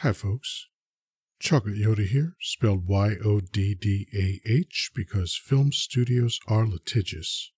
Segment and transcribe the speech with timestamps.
[0.00, 0.66] Hi, folks.
[1.40, 7.50] Chocolate Yoddah here, spelled Y O D D A H, because film studios are litigious.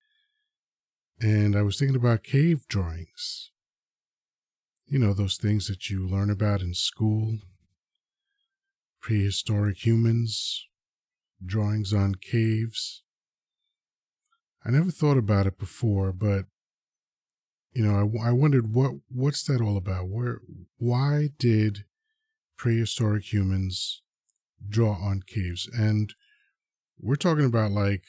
[1.21, 3.51] And I was thinking about cave drawings.
[4.87, 7.39] You know, those things that you learn about in school
[9.01, 10.65] prehistoric humans,
[11.45, 13.03] drawings on caves.
[14.65, 16.45] I never thought about it before, but
[17.73, 20.09] you know, I, I wondered what what's that all about?
[20.09, 20.41] Where
[20.77, 21.85] why did
[22.59, 24.03] prehistoric humans
[24.69, 25.69] draw on caves?
[25.73, 26.13] And
[27.01, 28.03] we're talking about like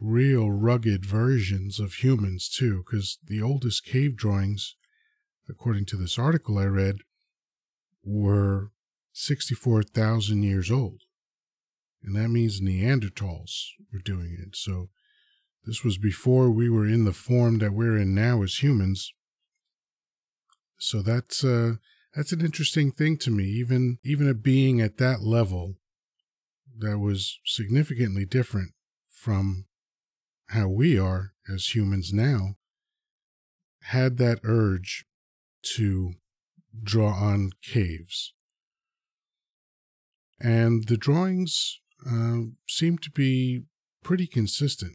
[0.00, 4.74] real rugged versions of humans too, because the oldest cave drawings,
[5.48, 6.96] according to this article I read,
[8.02, 8.70] were
[9.12, 11.02] 64,000 years old.
[12.02, 14.56] And that means Neanderthals were doing it.
[14.56, 14.88] So
[15.66, 19.12] this was before we were in the form that we're in now as humans.
[20.78, 21.74] So that's uh,
[22.14, 23.44] that's an interesting thing to me.
[23.44, 25.76] Even even a being at that level
[26.78, 28.72] that was significantly different
[29.08, 29.66] from
[30.48, 32.56] how we are as humans now
[33.84, 35.04] had that urge
[35.62, 36.14] to
[36.82, 38.32] draw on caves.
[40.40, 43.64] And the drawings uh, seem to be
[44.02, 44.94] pretty consistent.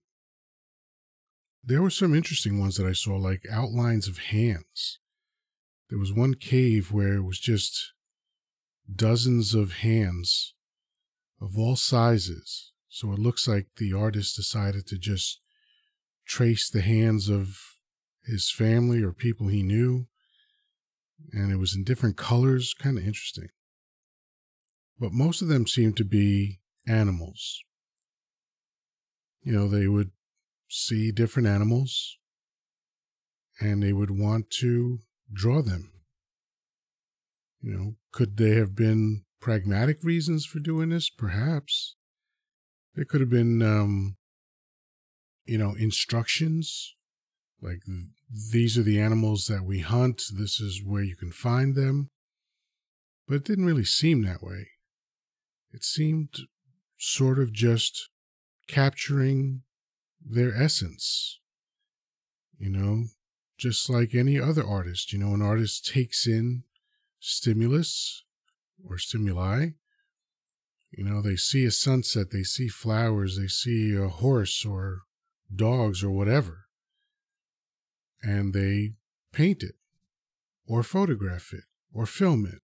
[1.63, 4.99] There were some interesting ones that I saw, like outlines of hands.
[5.89, 7.93] There was one cave where it was just
[8.93, 10.53] dozens of hands
[11.41, 12.71] of all sizes.
[12.89, 15.41] So it looks like the artist decided to just
[16.25, 17.59] trace the hands of
[18.25, 20.07] his family or people he knew.
[21.31, 23.49] And it was in different colors, kind of interesting.
[24.99, 27.61] But most of them seemed to be animals.
[29.43, 30.11] You know, they would
[30.67, 32.17] see different animals
[33.59, 34.99] and they would want to
[35.31, 35.91] draw them.
[37.61, 41.09] You know, could they have been pragmatic reasons for doing this?
[41.09, 41.95] Perhaps.
[42.93, 44.17] There could have been, um,
[45.45, 46.95] you know, instructions
[47.65, 47.81] like
[48.51, 52.11] these are the animals that we hunt, this is where you can find them.
[53.27, 54.67] But it didn't really seem that way.
[55.73, 56.29] It seemed
[56.99, 58.09] sort of just
[58.67, 59.63] capturing
[60.23, 61.39] their essence.
[62.57, 63.05] You know,
[63.57, 66.63] just like any other artist, you know, an artist takes in
[67.19, 68.23] stimulus
[68.87, 69.69] or stimuli.
[70.91, 75.01] You know, they see a sunset, they see flowers, they see a horse or
[75.53, 76.65] dogs or whatever,
[78.21, 78.93] and they
[79.33, 79.75] paint it
[80.67, 82.61] or photograph it or film it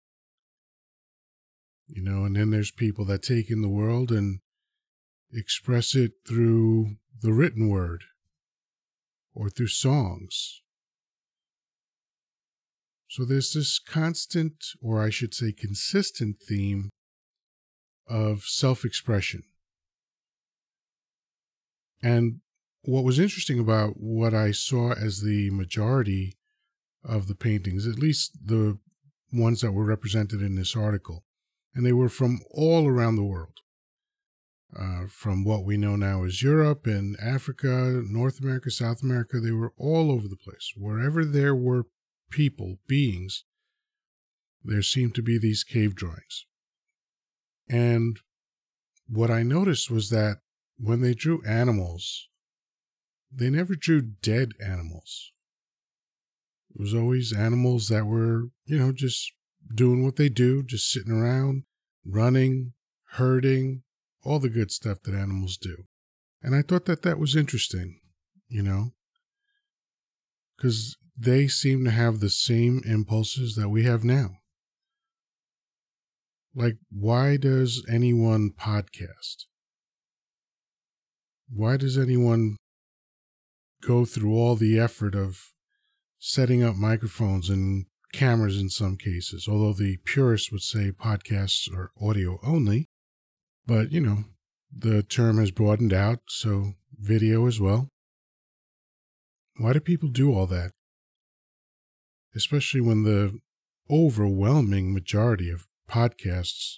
[1.93, 4.41] you know, and then there's people that take in the world and
[5.33, 8.05] express it through the written word
[9.35, 10.63] or through songs.
[13.11, 16.91] So there's this constant, or I should say consistent theme
[18.07, 19.43] of self expression.
[22.01, 22.41] And
[22.83, 26.37] what was interesting about what I saw as the majority
[27.05, 28.79] of the paintings, at least the
[29.33, 31.25] ones that were represented in this article,
[31.75, 33.59] and they were from all around the world.
[34.79, 39.51] Uh, from what we know now as Europe and Africa, North America, South America, they
[39.51, 40.73] were all over the place.
[40.77, 41.87] Wherever there were
[42.31, 43.45] people, beings,
[44.63, 46.47] there seemed to be these cave drawings.
[47.69, 48.19] And
[49.09, 50.39] what I noticed was that
[50.79, 52.29] when they drew animals,
[53.33, 55.33] they never drew dead animals.
[56.75, 59.33] It was always animals that were, you know, just
[59.75, 61.65] doing what they do, just sitting around,
[62.05, 62.73] running,
[63.13, 63.83] herding,
[64.25, 65.85] all the good stuff that animals do.
[66.43, 68.01] And I thought that that was interesting,
[68.49, 68.93] you know,
[70.57, 74.39] because they seem to have the same impulses that we have now.
[76.55, 79.45] Like, why does anyone podcast?
[81.49, 82.57] Why does anyone
[83.83, 85.53] go through all the effort of
[86.19, 91.93] setting up microphones and cameras in some cases, although the purists would say podcasts are
[92.01, 92.89] audio only.
[93.67, 94.25] But, you know,
[94.77, 97.89] the term has broadened out, so video as well.
[99.57, 100.73] Why do people do all that?
[102.35, 103.39] Especially when the
[103.91, 106.77] overwhelming majority of podcasts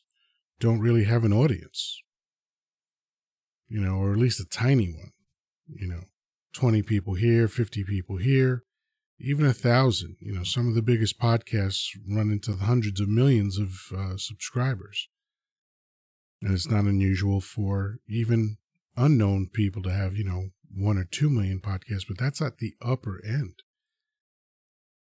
[0.59, 2.01] don't really have an audience,
[3.69, 5.13] you know, or at least a tiny one,
[5.69, 6.05] you know,
[6.55, 8.65] 20 people here, 50 people here
[9.23, 10.17] even a thousand.
[10.21, 14.17] You know, some of the biggest podcasts run into the hundreds of millions of uh,
[14.17, 15.09] subscribers.
[16.43, 18.57] And it's not unusual for even
[18.97, 22.75] unknown people to have, you know, one or two million podcasts, but that's at the
[22.83, 23.63] upper end.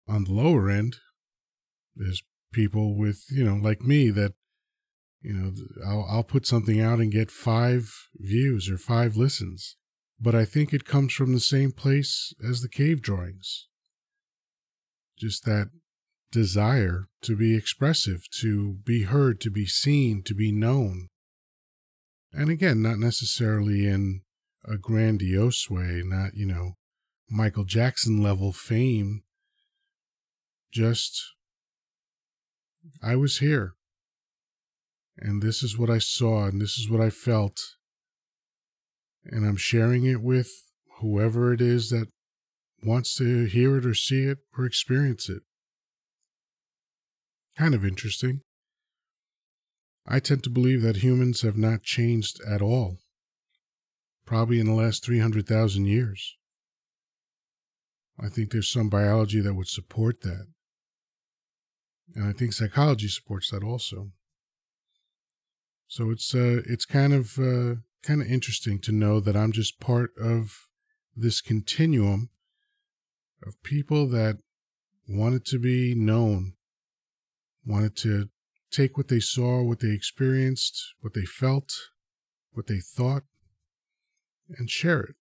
[0.08, 0.98] On the lower end,
[1.96, 4.34] there's people with, you know, like me that,
[5.22, 5.52] you know,
[5.86, 9.78] I'll, I'll put something out and get five views or five listens.
[10.20, 13.68] But I think it comes from the same place as the cave drawings.
[15.18, 15.70] Just that
[16.32, 21.08] desire to be expressive, to be heard, to be seen, to be known.
[22.34, 24.22] And again, not necessarily in
[24.66, 26.74] a grandiose way, not, you know,
[27.30, 29.24] Michael Jackson level fame.
[30.72, 31.22] Just,
[33.04, 33.74] I was here.
[35.18, 37.60] And this is what I saw, and this is what I felt.
[39.26, 40.50] And I'm sharing it with
[41.00, 42.08] whoever it is that
[42.84, 45.44] wants to hear it or see it or experience it.
[47.58, 48.42] Kind of interesting.
[50.08, 52.98] I tend to believe that humans have not changed at all,
[54.26, 56.38] probably in the last 300,000 years.
[58.20, 60.48] I think there's some biology that would support that.
[62.16, 64.12] And I think psychology supports that also.
[65.88, 69.80] So it's uh, it's kind of uh, kind of interesting to know that I'm just
[69.80, 70.68] part of
[71.16, 72.30] this continuum
[73.46, 74.38] of people that
[75.08, 76.54] wanted to be known
[77.66, 78.30] wanted to
[78.72, 81.74] take what they saw, what they experienced, what they felt,
[82.54, 83.24] what they thought,
[84.58, 85.16] and share it.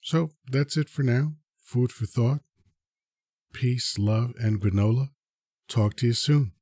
[0.00, 1.34] So that's it for now.
[1.62, 2.40] Food for thought.
[3.52, 5.08] Peace, love, and granola.
[5.68, 6.52] Talk to you soon.